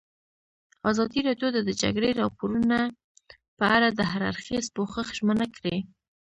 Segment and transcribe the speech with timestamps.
[0.89, 2.77] ازادي راډیو د د جګړې راپورونه
[3.57, 5.77] په اړه د هر اړخیز پوښښ ژمنه کړې.